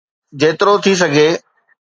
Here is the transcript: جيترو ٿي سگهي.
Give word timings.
جيترو 0.39 0.73
ٿي 0.83 0.93
سگهي. 1.01 1.29